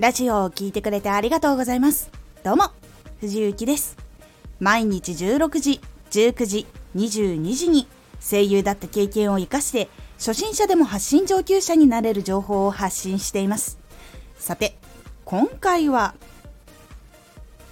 [0.00, 2.10] ラジオを聴いてくれてありがとうございます。
[2.42, 2.70] どうも、
[3.20, 3.98] 藤幸です。
[4.58, 5.78] 毎日16時、
[6.10, 7.86] 19時、22時に
[8.18, 13.78] 声優だった経験を活かして初心者でも発信上級者になれる情報を発信しています。
[14.38, 14.78] さて、
[15.26, 16.14] 今回は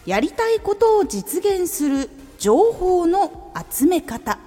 [0.05, 4.39] やりたいことを実現する情報の集め方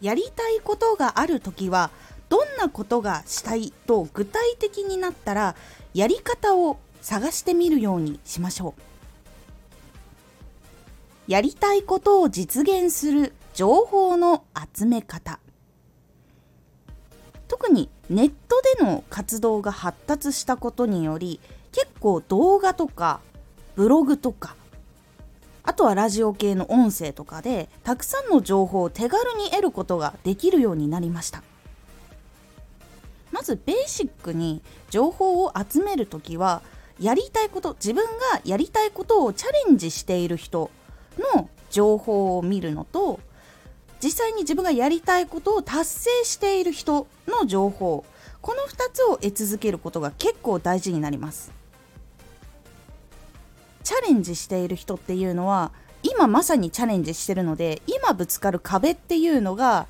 [0.00, 1.92] やりたいことがある時は
[2.58, 5.54] んなことがしたいと具体的になったら
[5.94, 8.82] やり方を探してみるようにしましょう。
[11.30, 14.44] やりたいことを実現する情報の
[14.74, 15.38] 集め方。
[17.46, 21.40] 特にネットでの活動が発達したことにより
[21.72, 23.20] 結構動画とか
[23.74, 24.54] ブログとか
[25.62, 31.42] あとはラジオ系の音声とかでたくさんの情報を手軽に得ることができるようになりました。
[33.38, 36.60] まずベーシックに情報を集める時は
[36.98, 40.72] やりたいこと自分がやりたいことをチャレンジしている人
[41.36, 43.20] の情報を見るのと
[44.02, 48.04] 実際に自分がやりたいことを達成している人の情報。
[48.40, 51.52] この2つを得続けることが結構大事になります。
[53.84, 55.72] チャレンジしている人っていうのは
[56.02, 59.86] 今まさにチャレンジしてるので今ぶつかる壁っていうのが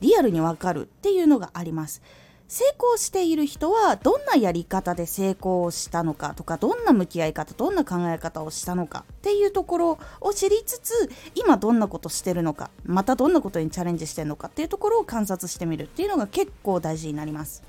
[0.00, 2.02] リアルにわかるっていうのがあります。
[2.48, 17.64] 成功している人はどんなやり方で成功したのかとかどんな向き合い方どんな考え方をしたのかっていうところを知りつつ今どんなことしてるのかまたどんなことにチャレンジしてるのかっていうところを観察してみるっていうのが結構大事になります。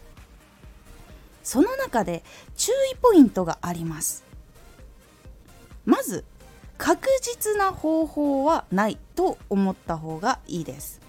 [1.44, 2.24] その中で
[2.58, 4.26] 注意ポイントがあります。
[5.86, 6.26] まず
[6.78, 11.07] 確実な方法はないと思った方がいいです。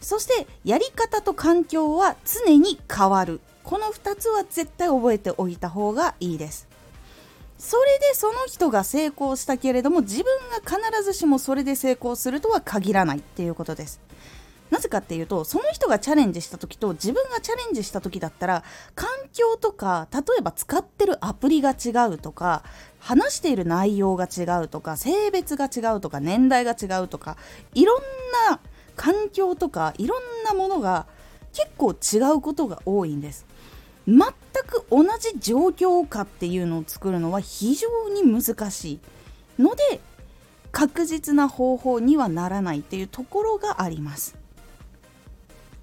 [0.00, 3.40] そしてやり方と環境は常に変わる。
[3.64, 6.68] この2つは絶対覚えておいた方がいいです。
[7.58, 14.00] それでその人が成功したけれども自分が必ずしもそれで成功するとは限らないっていうことです。
[14.70, 18.64] なぜかっていうとその人がチャレンジした時と自分がチャレンジした時だったら
[18.94, 22.62] 環境とか例えば使ってるアプリが違うとか
[22.98, 27.36] 話している内容が違うとか性別が違うとか年代が違うとか
[27.74, 28.02] いろん
[28.50, 28.60] な
[28.98, 31.06] 環境とかいろんなものが
[31.54, 33.46] 結構違うことが多いんです。
[34.06, 34.18] 全
[34.66, 39.00] く同じ状況下っていうのを作るのは非常に難しい。
[39.62, 40.00] ので
[40.72, 44.36] 確実な方法にはならないっていうところがあります。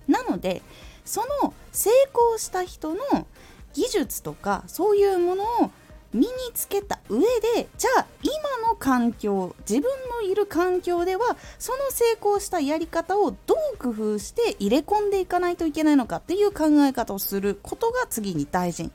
[0.08, 0.62] なので
[1.06, 3.28] その成功した人の
[3.74, 5.72] 技術とかそういうものを
[6.16, 8.34] 身につけた上でじゃあ今
[8.70, 18.92] の環境自分のいる環境ではその成功したやり方をどう工夫して入れ込んでいかないといけないのかっていう考え方をすることが次に大事に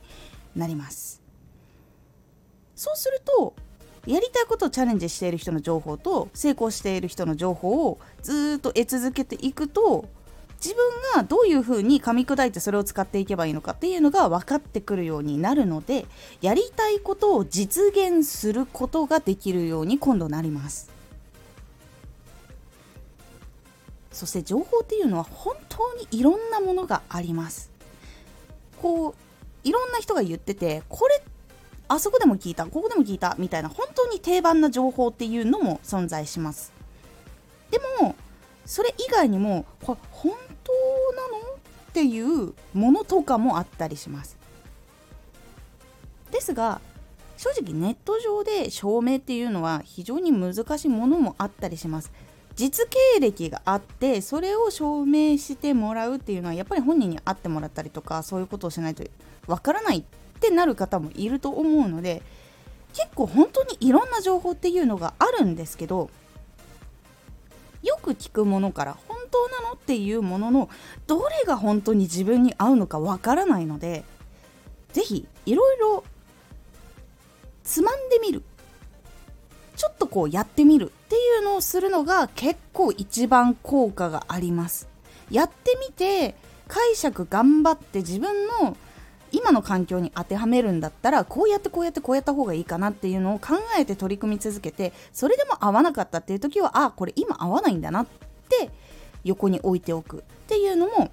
[0.56, 1.20] なります。
[2.74, 3.54] そうすると
[4.06, 10.08] やりたいことをチャレンジしている人の情報と成功している人の情報をずっと得続けていくと
[10.62, 10.84] 自分
[11.16, 16.06] がどういうふうに噛み砕いてそれを使っていけばいいのかっていうのが分かってくるようになるので
[16.42, 20.90] やりたいことを実現することができるように今度なります。
[24.12, 27.70] そして情報っていうのは本当にいろんなものがあります。
[28.82, 29.14] こう
[29.66, 31.22] いろんな人が言っててこれ
[31.88, 36.72] あそこでも聞いたここでも聞いたみたいな本当に定番な情報っていうのも存在します。
[37.70, 38.14] でも
[38.66, 40.32] それ以外にもこれ本
[40.64, 40.72] 当
[41.16, 41.54] なの？
[41.90, 44.38] っていうものとかもあったりします。
[46.30, 46.80] ですが
[47.36, 52.12] 正直ネット上で証明っていうのは非常に難しいものもあったりします。
[52.54, 59.02] 実経歴があってそれを証明してもらうっていうのはやっぱり本人に会ってもらったりとかそういうことをしないと
[59.46, 60.04] わからないっ
[60.40, 62.22] てなる方もいると思うので
[62.92, 66.10] 結構本当にいろんな情報っていうのがあるんですけど
[67.82, 68.96] よく聞くものから
[69.30, 69.72] 当なの？
[69.74, 70.68] っていうものの
[71.06, 74.04] どれが本当に自分に合うのかわからないので
[74.92, 76.04] 是非いろいろ
[77.64, 78.42] つまんでみる。
[79.76, 84.88] ちょっとこうやってみるっていうのをするのが結構一番効果があります。
[85.30, 86.34] やってみて
[86.68, 88.76] 解釈頑張って自分の
[89.32, 98.06] 今の環境に当てはめるんだったらこうやってこうやってこうやった方がいいかなっていうのを考えて取り組み続けてそれでも合わなかったっていう時はあこれ今合わないんだなっ
[98.48, 98.70] て
[99.24, 101.10] 横に置いておくっていうのも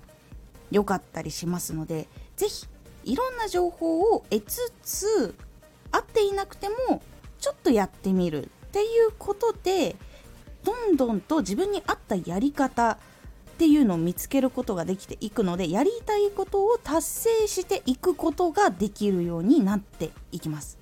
[0.71, 2.67] 良かったりしますので是非
[3.05, 5.35] いろんな情報を得つつ
[5.91, 7.01] 合っていなくても
[7.39, 9.95] ちょっとやってみるっていうことで
[10.63, 12.97] どんどんと自分に合ったやり方っ
[13.57, 20.77] ていうのを見つけることができていくのでやりたいことを達成していくことができるようになっていきます。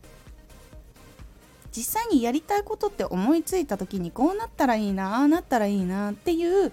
[1.72, 6.72] 実際にやりたいことって思いついた時にこうなったらいいなああなったらいいなっていう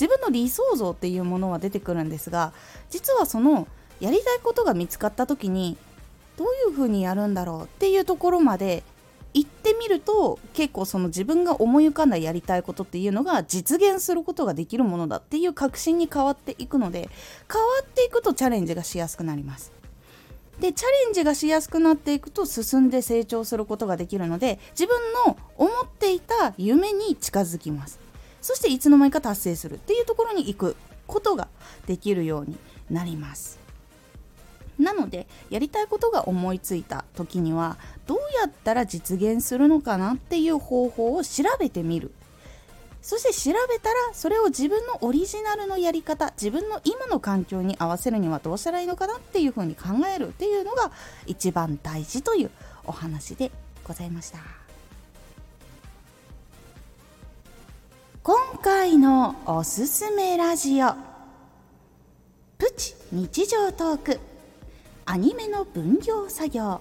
[0.00, 2.52] 自分の理想像っていうものは出てくるんですが
[2.90, 3.68] 実はその
[4.00, 5.76] やりたいことが見つかった時に
[6.36, 8.82] どういうふうにやるんだろうっていうところまで
[9.34, 17.08] 行ってみると結構その自分が思い浮かんだやりたいことっていうのが実現することができるものだっていう確信に変わっていくので
[17.52, 19.72] 変わっていくとチャレンジがしやすくなります。
[20.60, 27.98] でチャレンジがしやすくなっていくと進んで成長することができるので自分の思っていた夢に近づきます
[28.44, 30.76] そしていつの間にか達成するっていうところに行く
[31.06, 31.48] ことが
[31.86, 32.58] できるように
[32.90, 33.58] なります。
[34.78, 42.12] なのでやりたいことが思いついた時にはどうやったら実現するのかなっていう方法を調べてみる。
[43.00, 50.92] そして調べたらそれを自分のオリジナルのやり方自分の今の環境に合わせるにはどうしたらいいのかなっていうふうに考えるっていうのが
[51.26, 52.50] 一番大事という
[52.84, 53.50] お話で
[53.84, 54.63] ございました。
[58.64, 60.94] 回のおすすめラジオ。
[62.56, 64.18] プチ日常トーク。
[65.04, 66.80] アニメの分業作業。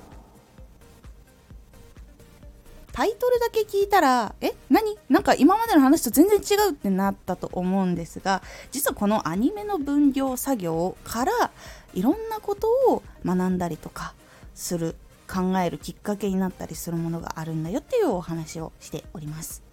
[2.93, 4.97] タイトルだけ聞いたらえ何？
[5.09, 8.41] なんか今までの話と全然違うってなったと思うんですが
[8.71, 11.51] 実はこのアニメの分業作業から
[11.93, 14.13] いろんなことを学んだりとか
[14.55, 14.95] する
[15.27, 19.72] 考えるきっかけになったりするものがあるんだよっていうお話をしております。